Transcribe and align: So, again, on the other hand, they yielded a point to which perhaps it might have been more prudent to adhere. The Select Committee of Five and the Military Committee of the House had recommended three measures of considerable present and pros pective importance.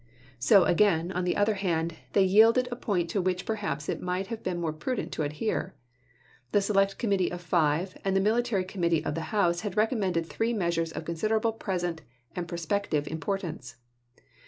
So, 0.39 0.63
again, 0.63 1.11
on 1.11 1.25
the 1.25 1.37
other 1.37 1.53
hand, 1.53 1.93
they 2.13 2.23
yielded 2.23 2.67
a 2.71 2.75
point 2.75 3.07
to 3.11 3.21
which 3.21 3.45
perhaps 3.45 3.87
it 3.87 4.01
might 4.01 4.25
have 4.33 4.41
been 4.41 4.59
more 4.59 4.73
prudent 4.73 5.11
to 5.11 5.21
adhere. 5.21 5.75
The 6.53 6.61
Select 6.61 6.97
Committee 6.97 7.31
of 7.31 7.39
Five 7.39 7.95
and 8.03 8.15
the 8.15 8.19
Military 8.19 8.63
Committee 8.65 9.05
of 9.05 9.13
the 9.13 9.29
House 9.29 9.59
had 9.61 9.77
recommended 9.77 10.25
three 10.25 10.53
measures 10.53 10.91
of 10.91 11.05
considerable 11.05 11.53
present 11.53 12.01
and 12.35 12.47
pros 12.47 12.65
pective 12.65 13.05
importance. 13.05 13.75